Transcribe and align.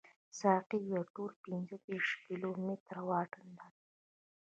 ساقي 0.39 0.77
وویل 0.81 1.05
ټول 1.15 1.31
پنځه 1.45 1.75
دېرش 1.87 2.09
کیلومتره 2.25 2.99
واټن 3.09 3.47
لري. 3.59 3.79